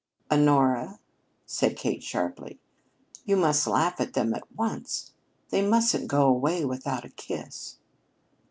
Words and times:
"Honora," 0.31 0.99
said 1.45 1.77
Kate 1.77 2.01
sharply, 2.01 2.59
"you 3.23 3.35
must 3.37 3.67
laugh 3.67 4.01
at 4.01 4.13
them 4.13 4.33
at 4.33 4.51
once! 4.55 5.13
They 5.51 5.61
mustn't 5.61 6.07
go 6.07 6.25
away 6.25 6.65
without 6.65 7.05
a 7.05 7.09
kiss." 7.09 7.77